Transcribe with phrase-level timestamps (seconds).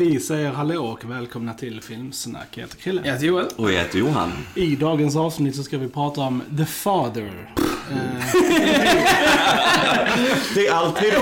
[0.00, 2.48] Vi säger hallå och välkomna till Filmsnack.
[2.50, 3.00] Jag heter Krille.
[3.04, 3.46] Jag heter Joel.
[3.56, 4.32] Och jag heter Johan.
[4.54, 7.50] I dagens avsnitt så ska vi prata om The Father.
[7.90, 7.94] Eh,
[10.54, 11.20] Det är alltid då.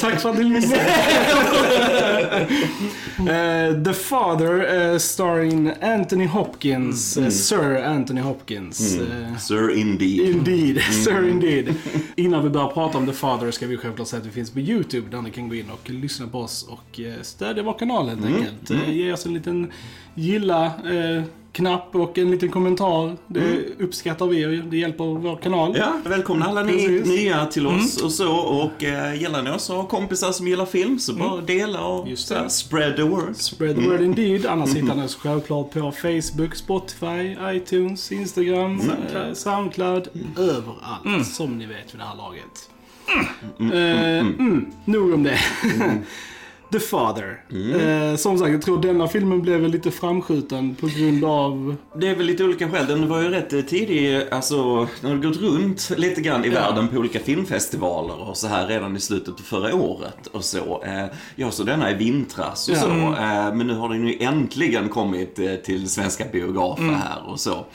[0.00, 2.46] Tack för att ni lyssnade.
[3.20, 7.16] Eh, The Father, uh, starring Anthony Hopkins.
[7.16, 8.96] eh, Sir Anthony Hopkins.
[8.98, 10.20] Eh, Sir Indeed.
[10.20, 11.74] Indeed, sir indeed.
[12.16, 14.60] Innan vi börjar prata om The Father ska vi självklart säga att vi finns på
[14.60, 18.24] YouTube där ni kan gå in och lyssna på oss och stödja vår kanal helt
[18.24, 18.70] enkelt.
[18.70, 19.72] Eh, Ge oss en liten
[20.14, 20.72] gilla
[21.52, 23.16] knapp och en liten kommentar.
[23.26, 25.76] Det uppskattar vi och det hjälper vår kanal.
[25.76, 28.32] Ja, välkomna alla ni nya till oss och så.
[28.36, 32.28] Och eh, gillar ni oss och kompisar som gillar film så bara dela och Just
[32.28, 33.36] så spread the word.
[33.36, 34.46] Spread the word indeed.
[34.46, 41.26] Annars hittar ni oss självklart på Facebook, Spotify, iTunes, Instagram, Soundcloud, Soundcloud överallt.
[41.26, 42.70] Som ni vet vid det här laget.
[43.58, 45.38] Eh, mm, nog om det.
[46.72, 47.42] The Father.
[48.10, 51.76] Eh, som sagt, jag tror denna filmen blev lite framskjuten på grund av...
[51.96, 52.86] Det är väl lite olika skäl.
[52.86, 56.54] Den var ju rätt eh, tidig, alltså den har gått runt lite grann i Ja.
[56.54, 60.82] världen på olika filmfestivaler och så här redan i slutet på förra året och så.
[60.84, 61.04] Eh,
[61.36, 62.80] jag såg denna i vintras och Ja.
[62.80, 62.88] så.
[62.90, 67.66] Eh, men nu har den ju äntligen kommit eh, till svenska biografer här och så.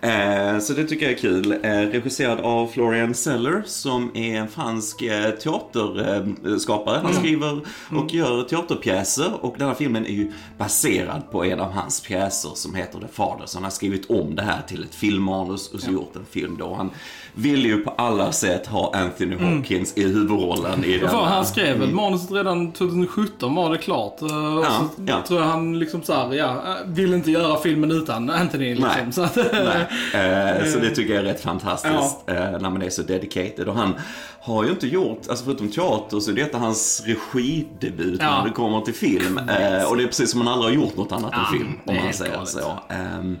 [0.00, 1.52] Eh, så det tycker jag är kul.
[1.92, 4.98] Regisserad av Florian Seller som är en fransk
[5.42, 7.00] teaterskapare.
[7.02, 11.70] Han skriver och gör teaterpjäser och den här filmen är ju baserad på en av
[11.72, 13.46] hans pjäser som heter The Father.
[13.46, 16.56] Så han har skrivit om det här till ett filmmanus och så gjort en film
[16.58, 16.74] då.
[16.74, 16.90] Han
[17.34, 21.24] vill ju på alla sätt ha Anthony Hopkins i huvudrollen i För denna.
[21.28, 24.22] han skrev väl manuset redan 2017 var det klart.
[24.22, 25.22] Eh, och Ja, så ja.
[25.28, 28.90] tror jag han liksom såhär, ja, eh, vill inte göra filmen utan Anthony liksom.
[29.04, 29.12] Nej.
[29.12, 30.56] Så att, Nej.
[30.60, 33.68] Eh, så det tycker jag är rätt fantastiskt eh, när man är så dedicated.
[33.68, 33.94] Och han
[34.42, 38.38] har ju inte gjort, alltså förutom teater så är detta hans regidebut Ja.
[38.38, 39.38] när det kommer till film.
[39.38, 41.72] Eh, och det är precis som han aldrig har gjort något annat Ja, än film,
[41.86, 42.48] om man säger galet.
[42.48, 42.78] så.
[42.88, 43.38] Ehm,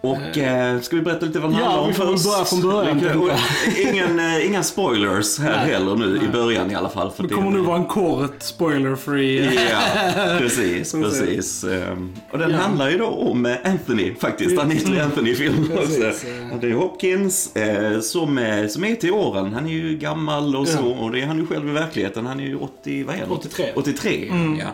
[0.00, 2.24] och eh, ska vi berätta lite vad den Ja, handlar om vi får väl först?
[2.24, 3.36] börja från början,
[3.76, 7.10] Vi Ingen, eh, inga spoilers här heller nu i början i alla fall.
[7.10, 9.50] För det kommer nu vara en kort spoiler-free.
[9.70, 9.80] Ja,
[10.38, 11.64] precis, precis.
[11.64, 12.56] Ehm, Och den Ja.
[12.56, 14.58] handlar ju då om eh, Anthony faktiskt.
[14.60, 16.04] Han heter ju Anthony i filmen också.
[16.06, 16.12] eh.
[16.60, 19.54] Det är Hopkins eh, som, som är till åren.
[19.54, 20.86] Han är ju gammal och så.
[20.86, 22.26] Och det är han ju själv i verkligheten.
[22.26, 23.30] Han är ju 80, vad är han?
[23.30, 23.64] 83.
[23.74, 24.66] 83, ja.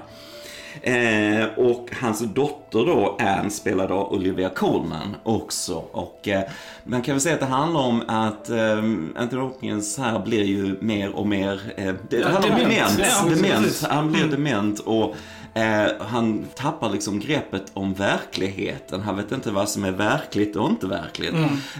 [0.82, 5.74] Eh, och hans dotter då, Anne, spelad av Olivia Colman också.
[5.92, 6.42] Och eh,
[6.84, 8.78] man kan väl säga att det handlar om att eh,
[9.16, 12.60] Anthony Hopkins här blir ju mer och mer, eh, det Ja, om dement.
[12.60, 12.98] dement.
[12.98, 13.82] Ja, dement.
[13.90, 15.14] Han blir dement och
[15.56, 19.00] eh, han tappar liksom greppet om verkligheten.
[19.00, 21.34] Han vet inte vad som är verkligt och inte verkligt.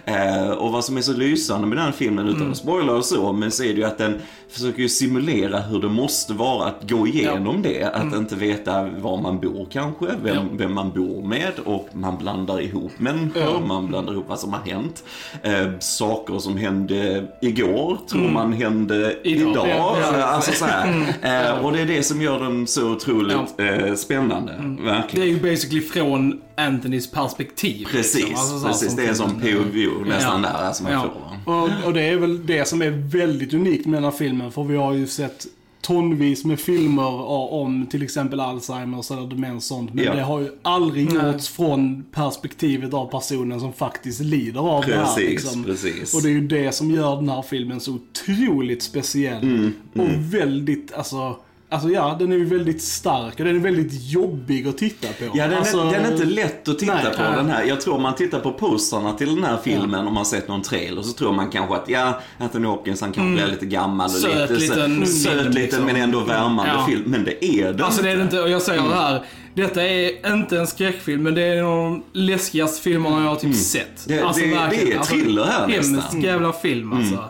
[0.04, 3.04] Eh, och vad som är så lysande med den här filmen, utan att spoila och
[3.04, 4.20] så, men så är det ju att den
[4.50, 7.84] försöker ju simulera hur det måste vara att gå igenom det.
[7.84, 10.42] Att inte veta var man bor kanske, vem, Ja.
[10.52, 14.60] vem man bor med och man blandar ihop människor, man blandar ihop vad som har
[14.60, 15.04] hänt.
[15.42, 19.50] Eh, saker som hände igår tror man hände Idag.
[19.50, 19.68] idag.
[19.68, 20.24] Ja, ja.
[20.24, 20.88] Alltså så här.
[21.22, 24.76] Eh, och det är det som gör den så otroligt eh, spännande.
[24.78, 25.28] Det Verkligen.
[25.28, 27.84] är ju basically från Anthonys perspektiv.
[27.90, 28.36] Precis, liksom.
[28.54, 28.88] Alltså, precis.
[28.88, 30.48] som Det är som POV nästan Ja.
[30.62, 31.12] där som man Ja.
[31.44, 31.52] får.
[31.52, 34.52] Och, och det är väl det som är väldigt unikt med den här filmen.
[34.52, 35.46] För vi har ju sett
[35.80, 39.94] tonvis med filmer om till exempel Alzheimers eller demens och sånt.
[39.94, 40.14] Men Ja.
[40.14, 41.32] det har ju aldrig Nej.
[41.32, 45.04] gjorts från perspektivet av personen som faktiskt lider av det här.
[45.04, 45.64] Precis, Liksom.
[45.64, 46.14] precis.
[46.14, 49.42] Och det är ju det som gör den här filmen så otroligt speciell.
[49.42, 51.36] Mm, Och väldigt, alltså,
[51.68, 55.24] alltså ja, den är ju väldigt stark och den är väldigt jobbig att titta på.
[55.38, 57.32] Ja, den, alltså, är, den är inte lätt att titta Nej, på nej.
[57.36, 57.64] den här.
[57.64, 60.62] Jag tror om man tittar på posterna till den här filmen, om man sett någon
[60.62, 64.10] trailer, så tror man kanske att ja, Anthony Hopkins han kanske blir lite gammal och
[64.10, 65.84] Söt lite liten söt film, liten liksom.
[65.84, 66.86] men ändå värmande Ja.
[66.86, 67.02] film.
[67.06, 68.90] Men det är det Alltså det är det inte, och jag säger Mm.
[68.92, 69.22] det här.
[69.54, 73.36] Detta är inte en skräckfilm, men det är en av de läskigaste filmerna jag har
[73.36, 74.06] typ sett.
[74.06, 74.18] Mm.
[74.20, 75.02] Det- alltså, det- det är verkligen.
[75.02, 76.20] thriller här Hemsk nästan.
[76.22, 77.24] jävla film alltså.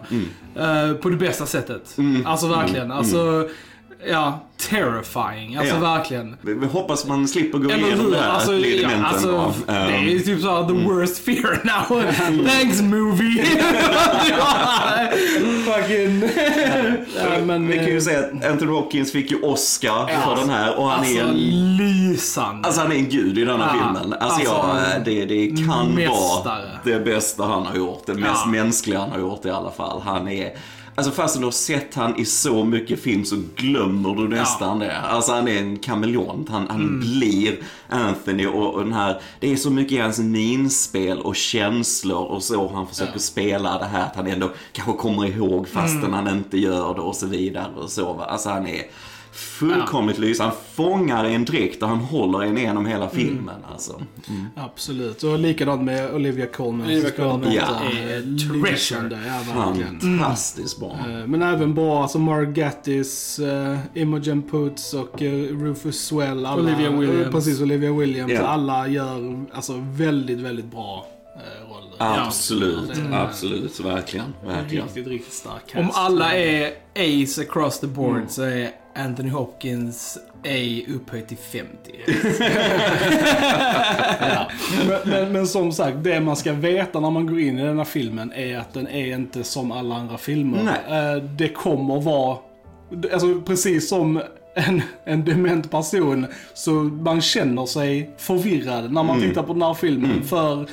[0.61, 1.99] Eh, på det bästa sättet.
[1.99, 2.27] Mm.
[2.27, 2.91] Alltså verkligen.
[2.93, 3.49] Alltså,
[4.11, 4.41] ja,
[4.71, 5.57] terrifying.
[5.57, 5.81] Alltså Ja.
[5.81, 9.55] verkeller Vi vi hoppas man slipper gå Eller igenom det här Alltså, ja, alltså, av.
[9.67, 12.03] det är ehm, ju typ såhär the worst fear now.
[12.49, 13.45] Thanks movie.
[15.65, 16.23] Fucking...
[17.17, 20.51] ja, men, vi kan ju eh, säga att Anthony Hopkins fick ju Oscar för den
[20.51, 22.67] här och han alltså, är en lysande.
[22.67, 24.13] Alltså han är en gud i denna Ja, filmen.
[24.21, 26.11] Alltså, alltså, ja, det, det kan mästare.
[26.85, 28.03] vara det bästa han har gjort.
[28.07, 28.51] Det mest Ja.
[28.51, 30.03] mänskliga han har gjort i alla fall.
[30.05, 30.51] Han är...
[30.99, 34.97] Alltså fastän du har sett han i så mycket film så glömmer du nästan det.
[34.99, 36.49] Alltså han är en kameleont.
[36.49, 37.01] Han, han Mm.
[37.01, 37.57] blir
[37.89, 42.43] Anthony och, och den här, det är så mycket i hans minspel och känslor och
[42.43, 46.13] så han försöker spela det här att han ändå kanske kommer ihåg fastän Mm.
[46.13, 48.13] han inte gör det och så vidare och så.
[48.13, 48.25] va.
[48.25, 48.83] Alltså han är
[49.37, 50.53] fullkomligt lysande.
[50.53, 53.55] Han fångar en dräkt och han håller en igenom hela filmen.
[53.73, 54.01] Alltså.
[54.57, 55.23] Absolut.
[55.23, 56.87] Och likadant med Olivia Colman.
[56.87, 57.63] Olivia Colman Ja.
[57.85, 58.21] är
[58.71, 60.01] lysande, Ja, verkligen.
[60.01, 60.91] Fantastiskt bra.
[61.09, 66.47] Eh, Men även bra, alltså Mark Gattis, uh, Imogen Poots och eh, Rufus Swell.
[66.47, 67.27] Alla, Olivia Williams.
[67.27, 68.33] eh, Precis, Olivia Williams.
[68.33, 68.43] Ja.
[68.43, 71.07] Alla gör alltså väldigt, väldigt bra
[71.37, 72.27] uh, roller.
[72.27, 73.19] Absolut, Ja.
[73.21, 73.81] absolut.
[73.81, 74.85] Verkligen, verkligen.
[74.85, 75.77] Riktigt, riktigt stark cast.
[75.77, 81.69] Om alla är Ace across the board så är Anthony Hopkins A upphöjt till 50.
[84.89, 87.79] men, men, men som sagt, det man ska veta när man går in i den
[87.79, 90.63] här filmen är att den är inte som alla andra filmer.
[90.63, 91.15] Nej.
[91.17, 92.39] Eh, Det kommer vara,
[93.13, 94.21] alltså precis som
[94.55, 99.75] en, en dement person, så man känner sig förvirrad när man tittar på den här
[99.75, 100.23] filmen.
[100.25, 100.67] För eh,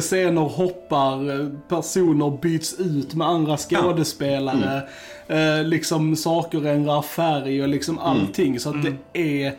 [0.00, 4.82] scener hoppar, eh, personer byts ut med andra skådespelare.
[5.28, 8.60] eh, Liksom saker ändrar färg och liksom allting.
[8.60, 8.82] Så att
[9.12, 9.52] det är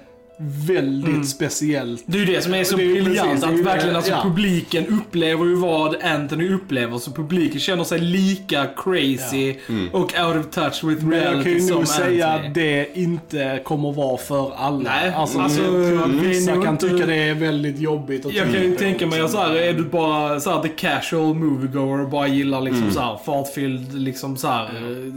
[0.67, 2.03] väldigt speciellt.
[2.05, 3.43] Det är ju det som är så briljant.
[3.43, 4.21] Att verkligen alltså, ja.
[4.23, 6.97] publiken upplever ju vad Anthony upplever.
[6.97, 9.55] Så publiken känner sig lika crazy
[9.91, 12.47] och out of touch with Men jag kan reality ju som nog säga Anthony.
[12.49, 14.79] att det inte kommer vara för alla.
[14.89, 18.75] Nej, alltså, alltså, är vissa kan inte- tycka det är väldigt jobbigt Jag kan ju
[18.75, 22.61] tänka mig så här, är du bara så här, the casual moviegoer och bara gillar
[22.61, 22.93] liksom Mm.
[22.93, 24.69] så här, fartfylld liksom så här,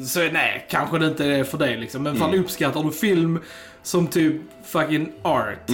[0.07, 2.03] så nej, kanske det inte är för dig liksom.
[2.03, 2.29] Men Mm.
[2.29, 3.39] fan uppskattar du film
[3.83, 4.35] som typ
[4.67, 5.67] fucking art.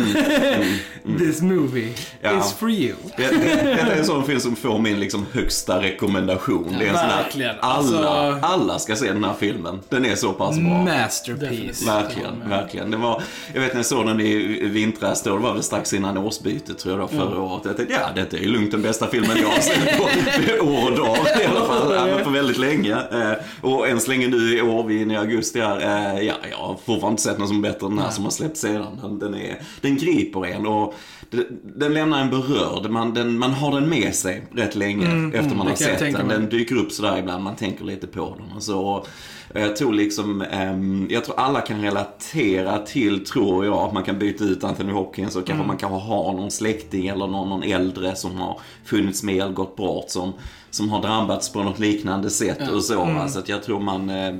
[1.18, 1.94] This movie Mm.
[2.22, 2.38] Ja.
[2.46, 2.94] is for you.
[3.16, 6.76] Det, det, är en sån film som får min liksom högsta rekommendation.
[6.78, 9.80] Det är en sån här, alla, Alltså- alla ska se den här filmen.
[9.88, 10.84] Den är så pass bra.
[10.84, 11.86] Masterpiece.
[11.86, 12.90] Verkligen, verkligen.
[12.90, 13.22] Det var,
[13.54, 14.36] jag vet när jag såg den i
[14.68, 17.62] vintras då, det var väl strax innan årsbytet tror jag då, förra året.
[17.64, 20.90] Jag tänkte, ja detta är ju lugnt den bästa filmen jag har sett på år
[20.90, 21.94] och dag i alla fall.
[21.94, 22.92] Ja, men för väldigt länge.
[22.92, 23.32] Eh,
[23.70, 25.80] och än så länge nu i år, vi är inne i augusti här,
[26.16, 28.24] eh, ja, jag har fortfarande inte sett någon som är bättre än den här som
[28.24, 29.18] har släppts sedan.
[29.18, 30.94] Den, är, den griper en och
[31.30, 32.90] den, den lämnar en berörd.
[32.90, 36.28] Man, den, man har den med sig rätt länge efter man har sett den.
[36.28, 38.80] Den dyker upp sådär ibland, man tänker lite på den och så.
[38.80, 39.08] Och
[39.54, 44.18] Jag tror liksom, ehm, jag tror alla kan relatera till, tror jag, att man kan
[44.18, 48.16] byta ut Anthony Hopkins och kanske man kanske har någon släkting eller någon, någon äldre
[48.16, 50.32] som har funnits med eller gått bort som,
[50.70, 53.04] som har drabbats på något liknande sätt och så.
[53.04, 53.28] va.
[53.28, 54.34] Så att jag tror man, eh,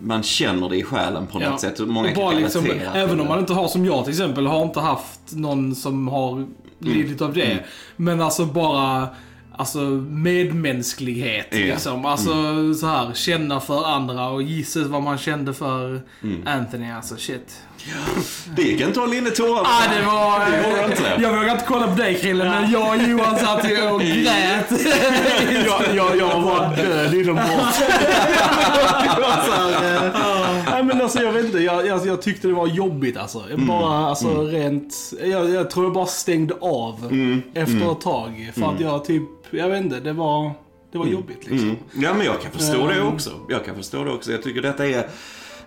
[0.00, 1.58] man känner det i själen på något Ja.
[1.58, 1.78] sätt.
[1.78, 4.80] Många Och bara liksom, även om man inte har, som jag till exempel, har inte
[4.80, 6.46] haft någon som har
[6.78, 7.58] lidit av det.
[7.96, 9.08] Men alltså bara,
[9.56, 9.78] alltså
[10.10, 11.56] medmänsklighet Ja.
[11.58, 12.06] liksom.
[12.06, 12.30] Alltså
[12.74, 16.00] så här, känna för andra och gissa vad man kände för
[16.46, 16.92] Anthony.
[16.92, 17.60] Alltså shit.
[18.56, 19.68] Det gick inte att hålla inne tårarna.
[19.68, 20.50] Ah, det var...
[20.50, 21.22] Det gjorde inte.
[21.22, 24.70] Jag vågar inte kolla på dig Krille, men jag och Johan satt ju och grät.
[25.66, 27.80] jag, jag, jag var död inombords.
[31.06, 33.44] alltså jag vet inte, jag, jag, jag tyckte det var jobbigt alltså.
[33.50, 34.94] Jag bara, alltså rent,
[35.24, 36.94] jag, jag tror jag bara stängde av
[37.54, 38.50] efter ett tag.
[38.54, 40.52] För att jag typ, jag vet inte, det var,
[40.92, 41.68] det var jobbigt liksom.
[41.68, 41.76] Mm.
[41.94, 43.06] Ja, men jag kan förstå det Ehm.
[43.06, 43.30] också.
[43.48, 44.32] Jag kan förstå det också.
[44.32, 45.06] Jag tycker detta är...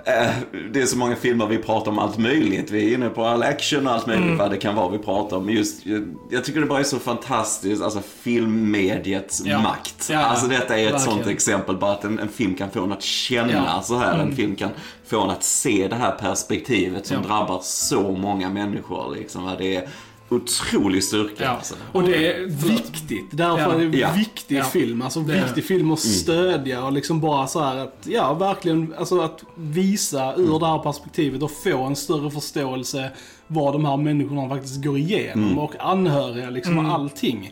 [0.06, 0.30] eh,
[0.74, 2.72] det är så många filmer vi pratar om allt möjligt.
[2.72, 4.38] Vi är inne på all action och allt möjligt Mm.
[4.38, 5.50] vad det kan vara vi pratar om.
[5.50, 5.86] Just,
[6.30, 9.60] jag, tycker det bara är så fantastiskt, alltså filmmediets Ja.
[9.62, 10.10] makt.
[10.12, 11.00] Ja, alltså detta är ett verkligen.
[11.18, 14.14] sånt exempel bara att en, en film kan få en att känna så här.
[14.14, 14.28] Mm.
[14.30, 14.70] En film kan
[15.08, 19.16] få en att se det här perspektivet som drabbar så många människor.
[19.16, 19.56] Liksom.
[19.58, 19.88] Det är
[20.30, 21.44] otrolig styrka.
[21.44, 21.50] Ja.
[21.50, 21.76] Alltså.
[21.92, 23.26] Och det är Viktigt.
[23.32, 23.74] Därför Ja.
[23.74, 24.12] är det en Ja.
[24.18, 24.64] viktig Ja.
[24.64, 25.02] film.
[25.02, 29.20] Alltså Det- viktig film att stödja och liksom bara så här att, ja verkligen, alltså
[29.22, 33.10] att visa ur det här perspektivet och få en större förståelse
[33.48, 37.52] vad de här människorna faktiskt går igenom och anhöriga liksom och allting.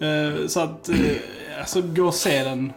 [0.00, 0.96] Eh, så att, eh,
[1.58, 2.72] alltså gå och se den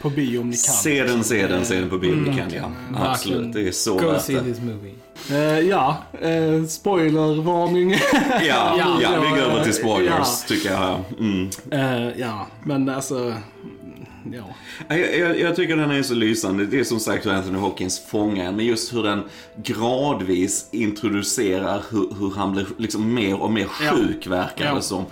[0.00, 0.74] på bio om ni kan.
[0.74, 2.12] Se den, se den, se den på bio.
[2.12, 2.48] Mm, kan jag.
[2.50, 2.72] verkligen.
[3.10, 4.42] Absolut, det är så Go värt see det.
[4.42, 4.94] this movie.
[5.30, 7.90] Eh, ja, eh, spoilervarning.
[7.92, 9.78] Ja, ja, Ja, vi går över till ja.
[9.78, 11.00] spoilers tycker jag.
[11.18, 11.50] Mm.
[11.70, 13.34] Eh, ja, men alltså,
[14.34, 14.96] ja.
[14.96, 16.66] Jag, jag, jag tycker den är så lysande.
[16.66, 19.22] Det är som sagt hur Anthony Hawkins fångar en, men just hur den
[19.62, 23.90] gradvis introducerar hur, hur han blir liksom mer och mer Ja.
[23.92, 24.74] sjuk verkar Ja.
[24.74, 25.04] det som.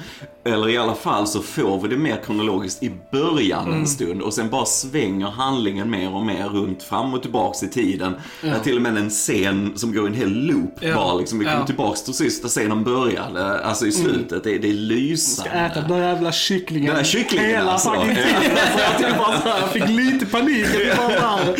[0.47, 3.80] Eller i alla fall så får vi det mer kronologiskt i början Mm.
[3.80, 7.68] en stund och sen bara svänger handlingen mer och mer runt fram och tillbaks i
[7.68, 8.14] tiden.
[8.42, 10.94] Är till och med en scen som går i en hel loop Ja.
[10.94, 11.38] bara liksom.
[11.38, 11.66] Vi kommer Ja.
[11.66, 14.44] tillbaks till sista scenen började, alltså i slutet.
[14.44, 15.50] Det, det är lysande.
[15.50, 16.87] Ska äta den där jävla kycklingen.
[16.87, 17.90] Den här kycklingen Hela alltså.
[17.90, 18.16] fucking Ja.
[18.40, 18.56] tiden.
[19.09, 20.67] Jag Jag, bara så här, jag fick lite panik.
[20.89, 21.57] Jag bara här,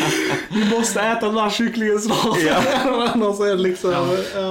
[0.55, 2.39] vi måste äta den där kycklingen snart.
[2.47, 2.57] Ja.
[3.15, 3.91] Annars är det liksom...
[3.91, 4.07] Ja.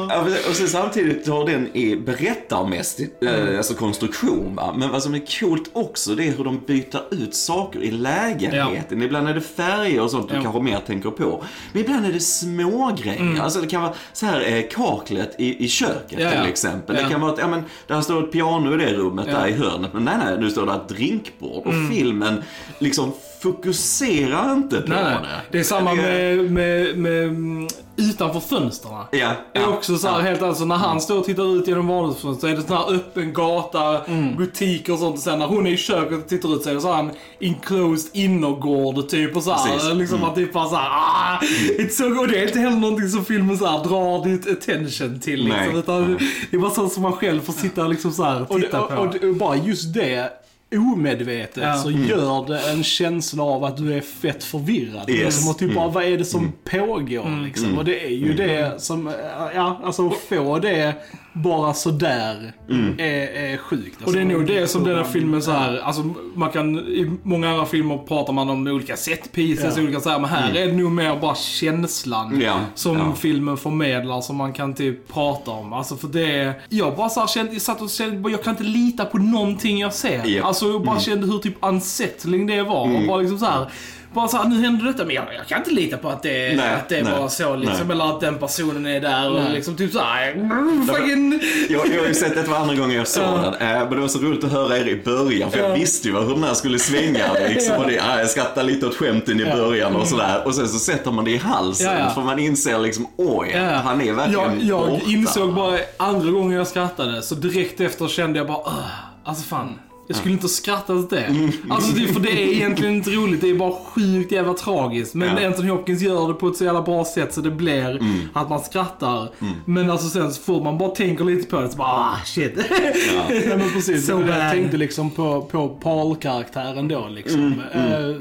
[0.10, 4.56] Ja, och sen samtidigt har den i berättarmässig eh, alltså konstruktion.
[4.56, 4.74] Va?
[4.78, 9.02] Men vad som är coolt också det är hur de byter ut saker i lägenheten.
[9.02, 10.42] Ibland är det färger och sånt du Ja.
[10.42, 11.44] kanske mer tänker på.
[11.74, 13.42] Men ibland är det små grejer.
[13.42, 16.48] Alltså det kan vara så här eh, kaklet i, i köket Ja, till ja.
[16.48, 16.96] exempel.
[16.96, 17.04] Ja.
[17.04, 19.38] Det kan vara att, ja men, där står ett piano i det rummet Ja.
[19.40, 19.94] där i hörnet.
[19.94, 21.66] Men nej, nej, nu står det ett drinkbord.
[21.68, 22.44] Och filmen
[22.84, 23.12] liksom
[23.42, 25.18] fokuserar inte på Nej, det.
[25.52, 28.94] Det är samma Det- med, med, med mm, utanför fönstren.
[28.94, 29.20] Ja, Det
[29.60, 30.22] är ja, också så här, ja.
[30.22, 32.96] helt alltså när han står och tittar ut genom vardagsfönstret så är det sån här
[32.96, 34.02] öppen gata,
[34.38, 35.16] butiker och sånt.
[35.16, 37.00] Och sen när hon är i köket och tittar ut så är det så här
[37.00, 39.74] en enclosed innergård typ och så här.
[39.74, 39.94] Precis.
[39.94, 41.40] Liksom att det är bara så här, ah,
[41.80, 42.30] it's so good.
[42.30, 45.60] Det är inte heller någonting som filmen så här drar ditt attention till liksom.
[45.72, 45.80] Nej.
[45.80, 46.18] Utan
[46.52, 48.82] det är bara sånt som man själv får sitta liksom så här och Och, titta
[48.82, 49.02] på.
[49.02, 50.30] och, och, och bara just det
[50.78, 51.76] omedvetet Ja.
[51.76, 55.10] så gör det en känsla av att du är fett förvirrad.
[55.10, 55.26] Yes.
[55.26, 57.78] Liksom, och typ bara, vad är det som pågår liksom?
[57.78, 59.12] Och det är ju det som,
[59.56, 60.94] ja, alltså att få det
[61.34, 62.54] bara sådär
[62.98, 63.88] är, är sjukt.
[63.96, 64.06] Alltså.
[64.06, 67.12] Och det är nog det som den här filmen så här, alltså man kan, i
[67.24, 69.84] många andra filmer pratar man om olika set pieces, Ja.
[69.84, 73.14] olika så här, men här är det nog mer bara känslan Ja, som ja.
[73.18, 75.74] filmen förmedlar som man kan typ prata om.
[75.74, 78.64] Alltså för det, jag bara så här kände, jag satt och kände, jag kan inte
[78.64, 80.26] lita på någonting jag ser.
[80.26, 80.46] Japp.
[80.46, 82.82] Alltså jag bara kände hur typ unsettling det var.
[82.96, 83.68] Och bara liksom så här,
[84.14, 86.56] bara så här, nu händer detta, men jag, jag kan inte lita på att det,
[86.58, 87.88] Nej, att det nej, var så liksom.
[87.88, 87.96] nej.
[87.96, 89.54] Eller att den personen är där och Nej.
[89.54, 91.40] liksom typ såhär, mm, fucking...
[91.70, 93.56] Jag, jag har ju sett det var andra gången jag såg Ja.
[93.60, 93.68] den.
[93.78, 95.52] Eh, men det var så roligt att höra er i början.
[95.52, 95.76] För jag Ja.
[95.76, 97.34] visste ju hur den här skulle svänga.
[97.50, 100.42] Liksom, och det, ja, jag skrattade lite åt skämten i början och sådär.
[100.46, 101.92] Och sen så sätter man det i halsen.
[101.94, 102.10] Ja, ja.
[102.10, 103.62] För man inser liksom, oj, Ja.
[103.62, 105.04] han är verkligen Jag, jag borta.
[105.08, 108.86] insåg bara andra gången jag skrattade, så direkt efter kände jag bara "Ugh,
[109.24, 109.80] alltså fan.
[110.08, 111.50] Jag skulle inte ha skrattat åt det.
[111.70, 115.14] Alltså det, för det är egentligen inte roligt, det är bara sjukt jävla tragiskt.
[115.16, 115.48] Men Ja.
[115.48, 118.00] Anthony Hopkins gör det på ett så jävla bra sätt så det blir
[118.34, 119.30] att man skrattar.
[119.66, 122.54] Men alltså sen så fort man bara tänker lite på det så bara ah shit.
[122.58, 123.24] Ja,
[123.58, 124.08] men precis.
[124.08, 127.62] So jag tänkte liksom på, på Paul-karaktären då liksom.
[127.74, 128.16] Eh,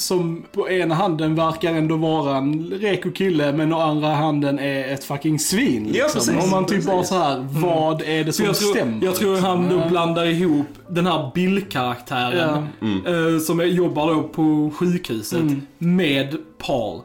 [0.00, 4.92] som på ena handen verkar ändå vara en reko kille, men å andra handen är
[4.94, 5.84] ett fucking svin.
[5.84, 5.98] Liksom.
[6.00, 6.90] Ja, precis, Om man typ precis.
[6.90, 9.04] bara så här, vad är det som jag tror, stämmer?
[9.04, 9.88] jag tror han då Ja.
[9.88, 15.42] blandar ihop den här Bill-karaktären eh, som jobbar då på sjukhuset
[15.78, 17.00] med Paul.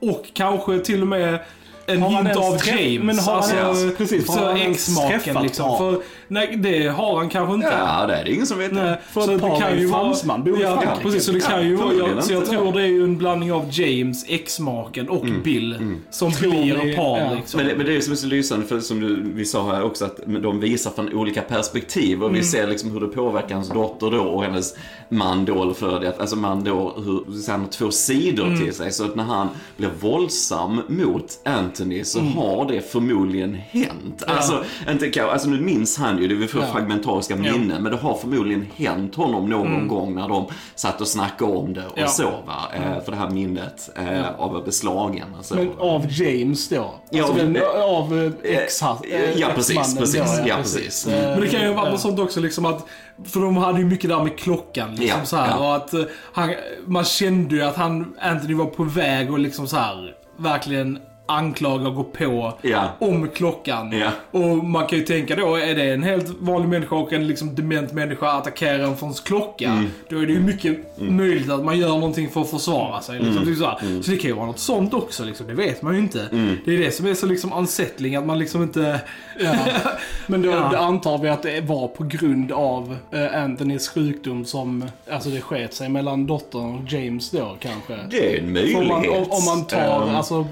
[0.00, 1.38] Och kanske till och med
[1.86, 3.04] en Har han hint av träff- James.
[3.04, 5.78] men har han alltså, ens- precis, har så han ens träffat liksom.
[5.78, 7.66] För, nej, det har han kanske inte.
[7.78, 8.72] Ja, det är det ingen som vet.
[8.72, 10.04] Nej, För så att det Paul kan är ju vara...
[10.04, 11.02] fransman, bor ja, Frankrike.
[11.02, 11.24] precis.
[11.24, 11.94] Så det kan ju Ja, vara...
[11.94, 15.96] Jag, så jag tror det är ju en blandning av James, ex-maken och Bill.
[16.10, 16.50] Som blir
[16.84, 17.34] ni- Paul ja.
[17.34, 17.58] liksom.
[17.58, 19.82] Men det, men det är som är så lysande, för som du, vi sa här
[19.82, 22.44] också, att de visar från olika perspektiv och vi Mm.
[22.44, 24.74] ser liksom hur det påverkar hans dotter då och hennes
[25.08, 28.60] man då, eller för det, alltså man då, hur, så han har två sidor Mm.
[28.60, 28.92] till sig.
[28.92, 31.38] Så att när han blir våldsam mot
[31.74, 32.32] Anthony så Mm.
[32.32, 34.22] har det förmodligen hänt.
[34.26, 36.66] Alltså, inte, alltså nu minns han ju, det vi får Ja.
[36.72, 41.52] fragmentariska minnen, men det har förmodligen hänt honom någon gång när de satt och snackade
[41.56, 42.02] om det och Mm.
[42.02, 42.08] Ja.
[42.08, 42.56] så va.
[42.74, 45.26] Eh, för det här minnet eh, av beslagen.
[45.36, 45.54] Alltså.
[45.54, 46.94] Men av James då?
[47.10, 48.88] Ja, alltså, den, eh, av eh, ex eh,
[49.36, 51.06] ja, precis, precis, då, ja, precis.
[51.06, 51.90] Eh, Men det kan ju vara ja.
[51.90, 52.86] något sånt också liksom att,
[53.24, 55.56] för de hade ju mycket där med klockan liksom Ja, så här, ja.
[55.68, 56.00] och att eh,
[56.32, 56.54] han,
[56.86, 61.88] man kände ju att han, Anthony var på väg och liksom så här verkligen anklaga
[61.88, 62.88] och gå på Ja.
[62.98, 63.92] om klockan.
[63.92, 64.10] Ja.
[64.30, 67.54] Och man kan ju tänka då, är det en helt vanlig människa och en liksom
[67.54, 69.90] dement människa attackerar en från klocka, Mm.
[70.08, 73.14] då är det ju mycket möjligt att man gör någonting för att försvara sig.
[73.20, 73.42] Liksom.
[73.42, 73.56] Mm.
[73.56, 74.02] Så, här.
[74.02, 75.46] så det kan ju vara något sånt också, liksom.
[75.46, 76.28] det vet man ju inte.
[76.32, 76.56] Mm.
[76.64, 79.00] Det är det som är så liksom unsettling, att man liksom inte...
[79.40, 79.54] Ja.
[80.26, 80.76] Men då, Ja.
[80.78, 85.74] antar vi att det var på grund av eh, Anthonys sjukdom som, alltså det sket
[85.74, 87.96] sig mellan dottern och James då kanske.
[88.10, 88.80] Det är en möjlighet.
[88.82, 90.46] Om man, om, om man tar, Ehm, alltså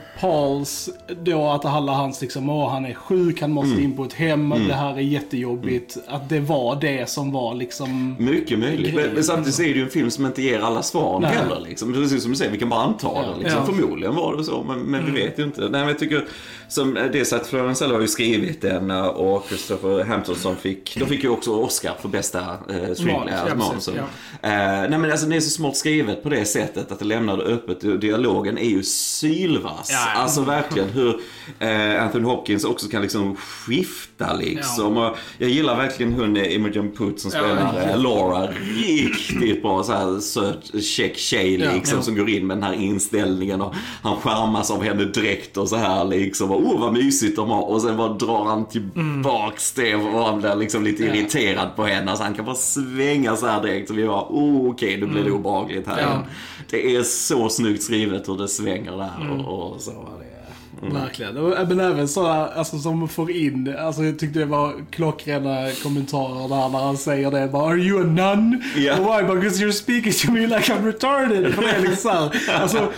[0.62, 0.88] Pauls,
[1.23, 3.85] då att alla hans liksom, åh han är sjuk, han måste Mm.
[3.85, 5.97] in på ett hem, det här är jättejobbigt.
[6.07, 8.16] Att det var det som var liksom...
[8.19, 8.95] Mycket möjligt.
[8.95, 11.31] Men, men samtidigt så är det ju en film som inte ger alla svar Nej.
[11.35, 11.61] heller.
[11.69, 11.92] Liksom.
[11.92, 13.23] Precis som du säger, vi kan bara anta Ja.
[13.35, 13.42] det.
[13.42, 13.61] Liksom.
[13.66, 13.73] Ja.
[13.73, 15.61] Förmodligen var det så, men, men vi vet ju inte.
[15.61, 16.25] Nej, men jag tycker,
[16.72, 20.56] som eh, det att Florence Eller har ju skrivit den eh, och Christopher Hampton som
[20.56, 23.86] fick, de fick ju också Oscar för bästa eh, screenplay, ja, manus.
[23.86, 23.94] precis,
[24.42, 27.36] Eh, nej men alltså det är så smart skrivet på det sättet att det lämnar
[27.36, 28.00] det öppet.
[28.00, 29.88] Dialogen är ju sylvass.
[29.92, 30.20] Ja, ja.
[30.20, 31.20] Alltså verkligen hur
[31.58, 34.96] eh, Anthony Hopkins också kan liksom skifta liksom.
[34.96, 37.90] Och jag gillar verkligen hon eh, Imogen Poots som spelar Ja.
[37.90, 38.48] eh, Laura.
[38.86, 42.02] Riktigt bra så här söt, käck tjej liksom Ja.
[42.02, 45.76] som går in med den här inställningen och han charmas av henne direkt och så
[45.76, 46.50] här liksom.
[46.50, 47.62] Och, oh vad mysigt de har.
[47.62, 52.16] Och sen bara drar han tillbaks det och han blir liksom lite irriterad på henne.
[52.16, 53.88] Så han kan bara svänga så här direkt.
[53.88, 56.23] Så vi bara, oh okej nu blir det obehagligt här Ja.
[56.71, 59.90] Det är så snyggt skrivet hur det svänger där och, och så.
[59.90, 61.37] Det är, Verkligen.
[61.37, 66.49] Och, Men även sådana alltså, som får in, alltså jag tyckte det var klockrena kommentarer
[66.49, 67.49] där när han säger det.
[67.49, 68.62] Bara, Are you a nun?
[68.99, 69.35] Och Why?
[69.35, 71.54] Because you're speaking to me like I'm retarded.
[71.54, 72.88] För det är liksom så här, alltså,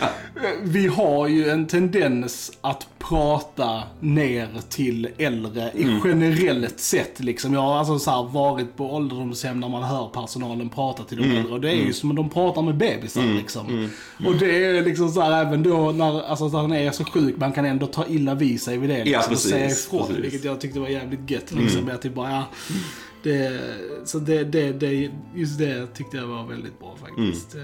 [0.63, 7.21] vi har ju en tendens att prata ner till äldre i generellt sett.
[7.21, 7.55] Liksom.
[7.55, 11.53] Jag har alltså så varit på ålderdomshem när man hör personalen prata till de äldre.
[11.53, 13.23] Och det är ju som att de pratar med bebisar.
[13.25, 13.89] Liksom.
[14.27, 17.37] Och det är liksom så här även då när alltså, när han är så sjuk,
[17.37, 19.05] man kan ändå ta illa vid sig vid det.
[19.05, 20.07] Liksom, Ja, och säga ifrån.
[20.07, 20.25] precis.
[20.25, 21.53] Vilket jag tyckte var jävligt gött.
[21.53, 22.45] Liksom, att typ bara, ja,
[23.25, 23.61] det,
[24.05, 27.55] så det, det, det, just det tyckte jag var väldigt bra faktiskt.
[27.55, 27.61] Eh,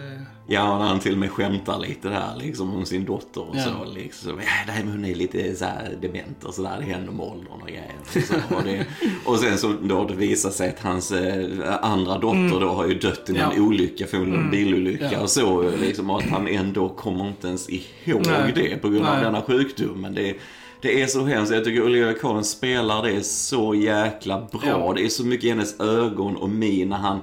[0.52, 3.64] Ja, när han till och med skämtar lite där liksom om sin dotter och Ja.
[3.64, 3.92] så.
[3.94, 4.30] Liksom.
[4.30, 6.76] Ja, nej, men hon är lite så här dement och sådär.
[6.78, 7.92] Det händer med åldern och grejer.
[8.00, 8.34] Och, så.
[8.56, 8.86] Och, det,
[9.24, 11.48] och sen så då det visar sig att hans eh,
[11.84, 13.62] andra dotter då har ju dött i någon Ja.
[13.62, 15.20] olycka, förmodligen en bilolycka Ja.
[15.20, 15.70] och så.
[15.80, 18.52] Liksom, och att han ändå kommer inte ens ihåg Nej.
[18.54, 19.24] det på grund av Nej.
[19.24, 20.14] denna sjukdomen.
[20.14, 20.34] Det,
[20.82, 21.52] det är så hemskt.
[21.52, 24.60] Jag tycker Olivia Colman spelar det så jäkla bra.
[24.66, 24.92] Ja.
[24.96, 27.18] Det är så mycket i hennes ögon och min när han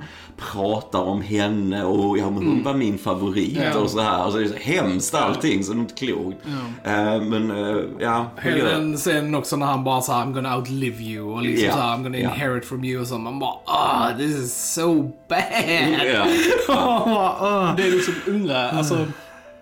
[0.54, 3.80] pratar om henne och ja, men hon var min favorit Ja.
[3.80, 4.18] och så här.
[4.18, 6.38] Alltså, det är så hemskt allting så det är inte klokt.
[6.84, 8.26] Eh, men eh, ja.
[8.42, 11.74] Hela den scenen också när han bara såhär I'm gonna outlive you och liksom Ja,
[11.74, 13.18] såhär I'm gonna inherit from you och så.
[13.18, 16.08] Man bara ah this is so bad.
[16.14, 16.26] Ja.
[16.76, 17.74] Man bara, ah.
[17.78, 19.06] Det är liksom undra, alltså.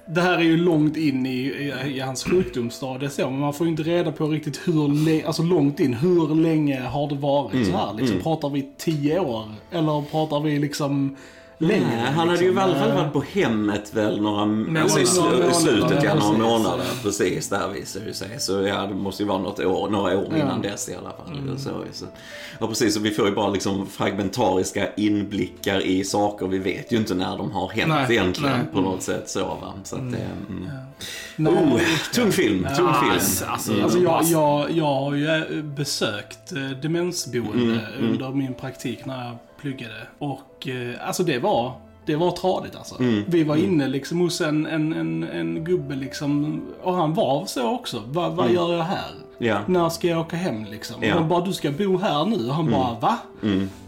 [0.08, 3.68] Det här är ju långt in i, i, i hans sjukdomsstadie så, men man får
[3.68, 7.72] ju inte reda på riktigt hur alltså långt in, hur länge har det varit så
[7.72, 7.94] här?
[7.94, 9.46] Liksom, Pratar vi tio år?
[9.72, 11.16] Eller pratar vi liksom
[11.58, 11.88] längre?
[11.88, 12.64] Nej, han hade ju i liksom?
[12.64, 16.38] alla fall varit på hemmet väl några, alltså i, i månader, slutet, ja, ja, några
[16.38, 16.86] månader.
[17.04, 18.40] Precis, där visar det sig.
[18.40, 21.58] Så ja, det måste ju vara något år, några år innan dess i alla fall.
[21.58, 22.06] Så, så.
[22.60, 22.94] Ja, precis.
[22.94, 26.48] Så vi får ju bara liksom fragmentariska inblickar i saker.
[26.48, 28.68] Vi vet ju inte när de har hänt Nej, egentligen nej.
[28.74, 29.30] på något sätt.
[29.30, 29.74] Så, va?
[29.84, 30.18] så att, det,
[30.50, 30.70] mm.
[31.36, 31.54] nej.
[31.54, 31.80] oh,
[32.14, 33.12] tung film, tung film.
[33.12, 39.38] alltså, Alltså jag, jag, jag har ju besökt eh, demensboende under min praktik när jag
[39.66, 40.08] pluggade.
[40.20, 41.74] Och eh, alltså det var,
[42.06, 42.96] det var tradigt alltså.
[43.28, 47.70] Vi var inne liksom hos en, en, en, en gubbe liksom, och han var så
[47.72, 48.02] också.
[48.08, 49.12] Va, vad gör jag här?
[49.38, 49.58] Ja.
[49.68, 50.96] När ska jag åka hem liksom?
[51.04, 51.14] Ja.
[51.14, 52.48] Och han bara, du ska bo här nu.
[52.48, 53.18] Och han bara, va?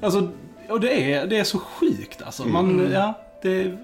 [0.01, 0.29] Alltså,
[0.69, 2.47] och det är, det är så sjukt alltså.
[2.47, 3.13] Man, ja.
[3.41, 3.77] Det, är-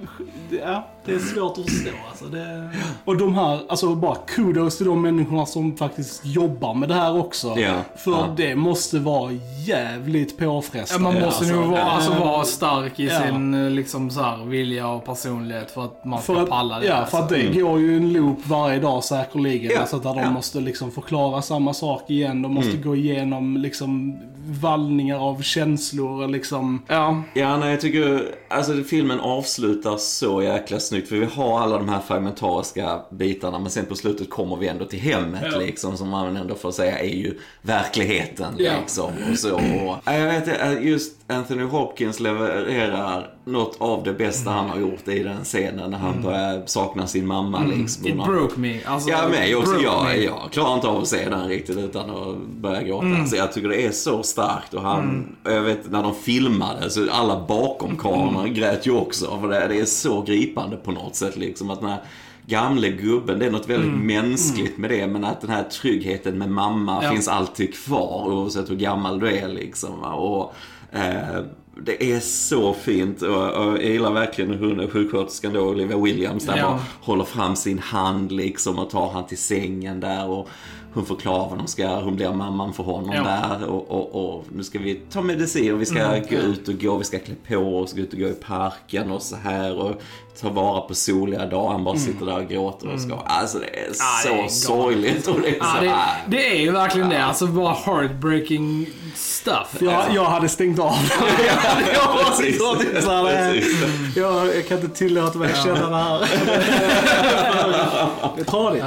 [0.49, 2.25] det, ja, det är svårt att förstå alltså.
[2.25, 2.69] Det,
[3.05, 7.17] och de här, alltså bara kudos till de människorna som faktiskt jobbar med det här
[7.17, 7.59] också.
[7.59, 8.33] Ja, För ja.
[8.37, 9.31] det måste vara
[9.67, 11.03] jävligt påfrestande.
[11.03, 11.55] man måste alltså.
[11.55, 13.21] nog vara, alltså, vara stark i ja.
[13.21, 16.85] sin liksom, så här, vilja och personlighet för att man ska För att, palla det.
[16.85, 17.17] ja, alltså.
[17.17, 19.71] för att det går ju en loop varje dag säkerligen.
[19.71, 20.31] Ja, Alltså där de ja.
[20.31, 22.41] måste liksom förklara samma sak igen.
[22.41, 26.83] De måste gå igenom liksom vallningar av känslor liksom.
[26.87, 27.23] Ja.
[27.33, 31.09] Ja, nej, jag tycker alltså filmen avslutar så jäkla snyggt.
[31.09, 34.85] För vi har alla de här fragmentariska bitarna, men sen på slutet kommer vi ändå
[34.85, 35.57] till hemmet Ja.
[35.57, 38.71] liksom, som man ändå får säga är ju verkligheten Ja.
[38.81, 39.11] liksom.
[39.31, 39.55] Och så.
[39.55, 45.07] Och, ja, jag vet just Anthony Hopkins levererar något av det bästa han har gjort
[45.07, 48.07] i den scenen när han börjar sakna sin mamma liksom.
[48.07, 48.79] It när- broke me.
[48.85, 49.81] Alltså, Ja, mig också.
[49.81, 50.15] Jag, me.
[50.15, 53.05] jag klarar inte av att se den riktigt utan att börja gråta.
[53.05, 53.21] Mm.
[53.21, 54.73] Alltså, jag tycker det är så starkt.
[54.73, 58.53] Och han, jag vet när de filmade, så alla bakom kameran Mm.
[58.53, 59.39] grät ju också.
[59.41, 61.37] För det, det är så gripande på något sätt.
[61.37, 62.01] Liksom, att den här
[62.45, 65.07] gamle gubben, det är något väldigt mänskligt med det.
[65.07, 67.03] Men att den här tryggheten med mamma Mm.
[67.05, 67.11] Ja.
[67.11, 69.47] finns alltid kvar oavsett hur gammal du är.
[69.47, 70.53] Liksom, och,
[70.91, 71.39] eh,
[71.81, 76.57] det är så fint och, och jag gillar verkligen hur sjuksköterskan då, Olivia Williams, där
[76.57, 76.79] Ja.
[77.01, 80.49] håller fram sin hand liksom och tar han till sängen där och
[80.93, 83.23] hon förklarar vad de ska, hon blir mamman för honom Ja.
[83.23, 86.23] där och, och, och nu ska vi ta medicin och vi ska Mm.
[86.29, 89.11] gå ut och gå, vi ska klä på oss, gå ut och gå i parken
[89.11, 90.01] och så här och
[90.41, 91.71] ta vara på soliga dagar.
[91.71, 94.47] Han bara sitter där och gråter och ska, alltså det är Ja, så det är
[94.47, 95.95] sorgligt och det är Ja, så, det,
[96.37, 97.23] det är ju verkligen det.
[97.25, 99.75] Alltså bara heartbreaking stuff.
[99.79, 100.93] Jag, jag hade stängt av.
[101.93, 102.57] jag var Precis,
[102.93, 103.85] typ så här, precis.
[104.15, 106.19] jag, jag kan inte tillåta mig att känna det här.
[108.35, 108.83] det är tradigt.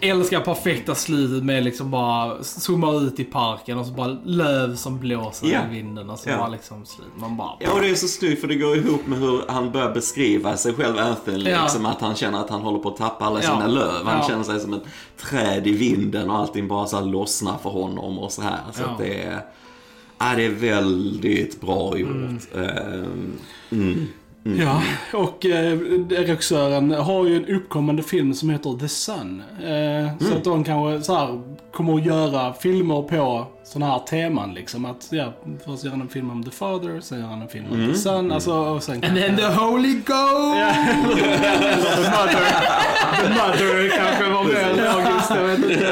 [0.00, 4.76] Jag älskar perfekta slutet med liksom bara zooma ut i parken och så bara löv
[4.76, 5.60] som blåser Ja.
[5.70, 6.36] i vinden och så Ja.
[6.38, 7.06] bara liksom slut.
[7.16, 7.50] Man bara...
[7.60, 10.56] Ja, och det är så snyggt för det går ihop med hur han börjar beskriva
[10.56, 11.50] sig själv, Anthony.
[11.50, 11.62] Ja.
[11.62, 14.04] Liksom att han känner att han håller på att tappa alla sina löv.
[14.04, 14.82] Han känner sig som ett
[15.18, 18.58] träd i vinden och allting bara så här lossnar för honom och så här.
[18.72, 19.40] Så det är...
[20.18, 22.10] Ja, det är väldigt bra gjort.
[22.54, 23.32] Ehm,
[23.72, 24.06] Mm.
[24.42, 29.42] Ja, och eh, regissören har ju en uppkommande film som heter The Sun.
[29.62, 31.40] Eh, Så att de kanske så här,
[31.72, 34.84] kommer att göra filmer på sådana här teman liksom.
[34.84, 35.32] Att ja,
[35.66, 37.98] först gör han en film om The Father, sen gör han en film om The
[37.98, 38.32] Sun.
[38.32, 39.22] Alltså, och sen And kanske...
[39.26, 40.74] then the holy ghost!
[41.96, 42.46] The Mother.
[43.22, 45.86] The Mother kanske var mer logiskt, jag vet inte.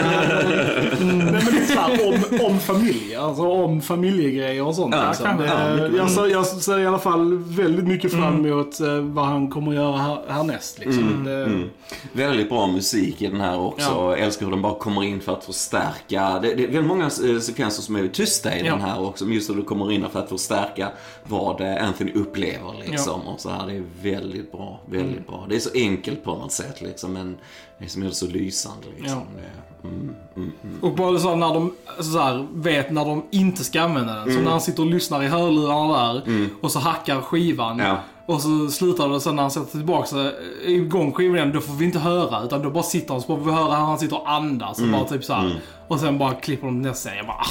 [1.01, 1.19] Mm.
[1.19, 1.78] Nej men det är så här,
[2.09, 4.95] om, om familj, alltså om familjegrejer och sånt.
[4.95, 5.33] Ja.
[5.39, 9.25] Det- Ja, jag, ser, jag ser i alla fall väldigt mycket fram emot eh, vad
[9.27, 10.79] han kommer att göra här, härnäst.
[10.79, 11.25] Liksom.
[11.25, 11.71] Det, Mm.
[12.13, 13.91] Väldigt bra musik i den här också.
[13.91, 14.11] Ja.
[14.11, 16.39] Jag älskar hur den bara kommer in för att förstärka.
[16.43, 19.25] Det, det är väldigt många eh, sekvenser som är tysta i den här också.
[19.25, 20.89] Men just hur det kommer in för att förstärka
[21.25, 23.21] vad eh, Anthony upplever liksom.
[23.21, 24.81] Och så här, det är väldigt bra.
[24.87, 25.25] Väldigt Mm.
[25.29, 25.47] bra.
[25.49, 27.13] Det är så enkelt på något sätt liksom.
[27.13, 27.37] Men
[27.79, 29.19] det som är så lysande liksom.
[29.19, 29.43] Ja.
[29.83, 30.79] Det, mm, mm, mm.
[30.81, 34.35] Och bara så när de alltså så här, vet när de inte ska använda den.
[34.35, 37.79] Så när han sitter och lyssnar i hörlurarna där och så hackar skivan.
[37.79, 37.99] Ja.
[38.27, 41.75] Och så slutar det sen när han sätter tillbaka sig igång skivan igen, då får
[41.75, 42.45] vi inte höra.
[42.45, 44.81] Utan då bara sitter han så får vi höra hur han sitter och andas.
[44.81, 45.61] Och bara typ så här.
[45.89, 47.17] Och sen bara klipper de nästa scen.
[47.17, 47.47] Jag bara ah.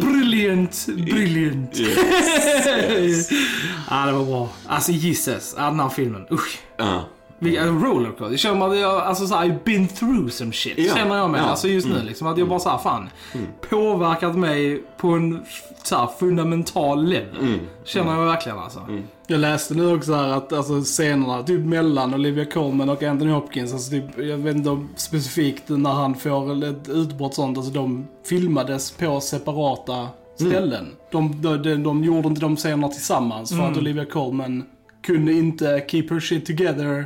[0.06, 1.78] Brilliant, brilliant.
[3.90, 4.48] ja, det var bra.
[4.66, 6.26] Alltså Jesus, ja, den här filmen.
[6.30, 6.58] Usch.
[6.76, 7.04] Ja.
[7.38, 8.30] Vilka rollercoaster.
[8.30, 10.74] Det känner man jag, alltså såhär, I've been through some shit.
[10.78, 11.40] Ja, Känner jag med.
[11.40, 11.44] ja.
[11.44, 12.26] Alltså just nu liksom.
[12.26, 13.08] Att jag bara såhär, fan.
[13.70, 15.42] Påverkat mig på en
[15.82, 17.58] såhär, fundamental level.
[17.84, 18.80] Känner jag verkligen alltså.
[19.26, 23.72] Jag läste nu också här att alltså, scenerna typ mellan Olivia Colman och Anthony Hopkins,
[23.72, 28.06] alltså, typ, jag vet inte om specifikt när han får ett utbrott sånt, alltså de
[28.28, 30.86] filmades på separata ställen.
[31.12, 34.64] De, de, de, de gjorde inte de scenerna tillsammans för att Olivia Colman
[35.02, 37.04] kunde inte keep her shit together.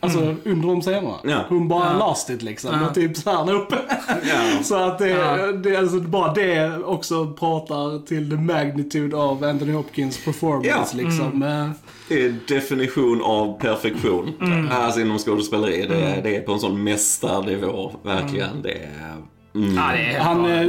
[0.00, 1.14] Alltså under de scenerna.
[1.24, 1.44] Ja.
[1.48, 2.06] Hon bara Ja.
[2.08, 2.70] lost it liksom.
[2.80, 2.88] Ja.
[2.88, 3.76] Och typ så här uppe.
[4.08, 4.40] Ja.
[4.62, 5.52] Så att det, Ja.
[5.52, 10.84] det, alltså bara det också pratar till the magnitude av Anthony Hopkins performance Ja.
[11.08, 11.42] liksom.
[11.42, 11.70] Eh,
[12.08, 14.32] Det är definition av perfektion.
[14.40, 14.68] Mm.
[14.72, 15.86] Alltså inom skådespeleri.
[15.88, 18.62] Det, är- det är på en sån mästarnivå, verkligen.
[18.62, 19.14] Det är...
[19.54, 19.78] Mm.
[19.78, 20.62] Är Han, eh,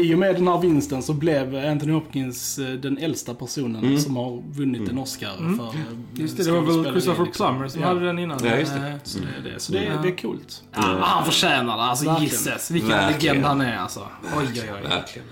[0.00, 4.16] I och med den här vinsten så blev Anthony Hopkins eh, den äldsta personen som
[4.16, 6.04] har vunnit en Oscar för eh, Mm.
[6.14, 7.46] Just det, det var väl Christopher liksom.
[7.46, 7.88] Plummer som ja.
[7.88, 8.40] hade den innan.
[8.44, 8.98] Ja, just det.
[9.04, 9.60] Så det är det.
[9.60, 10.62] Så det, är- det är coolt.
[10.74, 11.82] Ja, han förtjänar det.
[11.82, 12.16] Alltså.
[12.20, 13.34] Jesus, vilken Verkligen.
[13.36, 14.00] legend han är alltså.
[14.22, 14.66] Oj, oj, oj.
[14.72, 15.26] Verkligen, verkligen.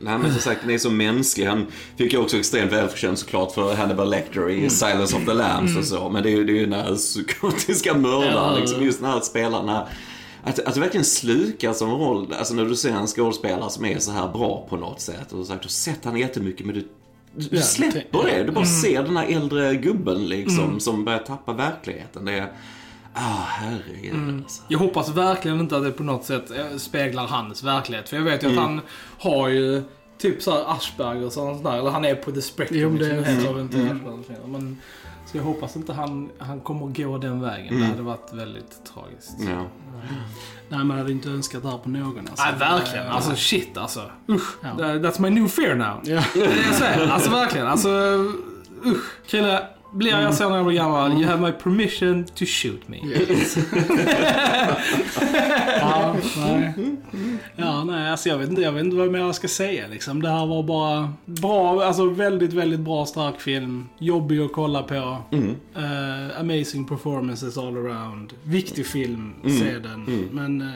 [0.00, 1.46] Nej men som sagt, den är så mänsklig.
[1.46, 5.76] Han fick ju också extremt välförtjänt såklart för Hannibal Lecter i Silence of the Lambs
[5.76, 6.10] och så.
[6.10, 8.84] Men det är ju det är ju den här psykotiska mördaren, liksom.
[8.84, 9.86] Just när han spelar den här
[10.44, 14.10] att, att verkligen slukar som roll, alltså när du ser en skådespelare som är så
[14.10, 15.32] här bra på något sätt.
[15.32, 16.88] Och sagt, du har sett han jättemycket men du,
[17.50, 18.44] du släpper det-.
[18.44, 22.24] Du bara ser den här äldre gubben liksom som börjar tappa verkligheten.
[22.24, 22.52] Det är,
[23.14, 24.62] ah herregud alltså.
[24.68, 28.08] Jag hoppas verkligen inte att det på något sätt eh, speglar hans verklighet.
[28.08, 28.80] För jag vet ju att han
[29.18, 29.82] har ju
[30.18, 31.78] typ så här Asperger och sånt där.
[31.78, 32.80] Eller han är på the spectrum.
[32.80, 34.80] Jo, det- liksom, det inte Asperger, men,
[35.26, 37.80] så jag hoppas inte han, han kommer gå den vägen.
[37.80, 39.36] Det hade varit väldigt tragiskt.
[39.38, 39.66] Ja.
[40.68, 42.18] Nej, man hade inte önskat det här på någon.
[42.18, 42.44] Alltså.
[42.44, 43.06] Nej, verkligen.
[43.06, 44.10] Alltså shit alltså.
[44.28, 44.56] Usch.
[44.62, 44.68] Ja.
[44.68, 46.00] That- That's my new fear now.
[46.04, 46.22] Ja.
[46.34, 47.08] Det är jag säger.
[47.10, 47.66] Alltså verkligen.
[47.66, 47.88] Alltså,
[48.84, 49.26] usch.
[49.26, 52.98] Krille, blir jag så när jag blir gammal, you have my permission to shoot me.
[53.02, 53.18] Ja,
[56.36, 56.74] nej.
[57.56, 60.22] Ja, nej, alltså jag vet inte, jag vet inte vad mer jag ska säga liksom.
[60.22, 63.88] Det här var bara bra, alltså väldigt, väldigt bra stark film.
[63.98, 65.18] Jobbig att kolla på.
[65.32, 65.56] Mm.
[65.76, 68.32] Eh, amazing performances all around.
[68.42, 70.28] Viktig film, se den.
[70.32, 70.68] Men, eh,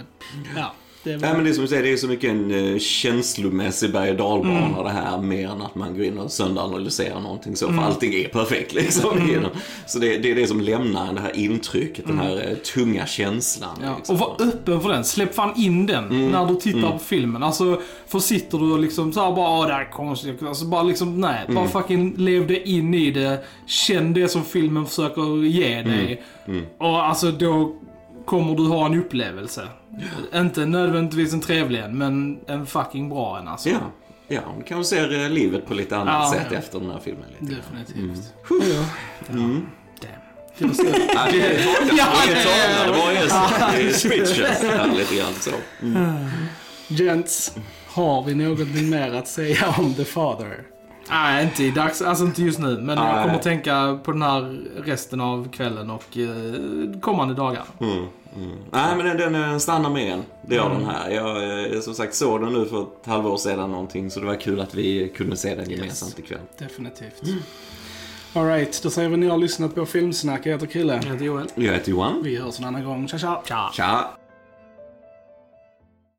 [0.57, 0.73] ja.
[1.05, 1.21] Det var...
[1.21, 4.11] Nej men det är som du säger, det är så mycket en uh, känslomässig berg
[4.11, 5.23] och dalbana det här.
[5.23, 7.73] Mer än att man går in och sönderanalyserar någonting så.
[7.73, 9.29] För allting är perfekt liksom.
[9.29, 9.51] genom.
[9.87, 13.79] Så det, det är det som lämnar det här intrycket, den här eh, tunga känslan.
[13.83, 14.15] Ja, liksom.
[14.15, 15.05] och var öppen för den.
[15.05, 17.43] Släpp fan in den när du tittar på filmen.
[17.43, 20.43] Alltså, för sitter du och liksom såhär bara det här är konstigt.
[20.43, 21.47] Alltså bara liksom, nej.
[21.49, 23.45] Bara fucking lev dig in i det.
[23.67, 26.23] Känn det som filmen försöker ge dig.
[26.79, 27.75] Och alltså då
[28.29, 29.69] kommer du ha en upplevelse.
[30.35, 33.69] Inte nödvändigtvis en trevlig en, men en fucking bra en alltså.
[33.69, 33.79] Ja,
[34.29, 36.39] ja, du kanske ser eh, livet på lite annat Ja.
[36.39, 37.25] sätt efter den här filmen.
[37.41, 37.55] Lite.
[37.55, 38.33] Definitivt.
[40.75, 40.95] Slut.
[41.15, 41.65] Ja, det.
[41.97, 45.51] Ja, det är det var ju speechless här lite grann så.
[46.89, 50.63] Gents, har vi någonting mer att säga om The Father?
[51.11, 52.79] Nej, inte i dags, alltså inte just nu.
[52.79, 53.27] Men jag Nej.
[53.27, 57.63] kommer tänka på den här resten av kvällen och eh, kommande dagar.
[57.81, 58.07] Mm,
[58.71, 60.23] Nej, men den, den eh, stannar med en.
[60.47, 61.11] Det gör den här.
[61.11, 64.35] Jag eh, som sagt såg den nu för ett halvår sedan någonting, så det var
[64.35, 66.41] kul att vi kunde se den gemensamt ikväll.
[66.59, 67.23] Definitivt.
[68.35, 70.47] Alright, då säger vi ni har lyssnat på Filmsnack.
[70.47, 71.01] Jag heter Krille.
[71.05, 71.47] Jag heter Joel.
[71.55, 72.23] Jag heter Johan.
[72.23, 73.09] Vi hörs en annan gång.
[73.09, 73.43] Tja tja!
[73.47, 73.71] Tja.
[73.73, 74.11] Tja!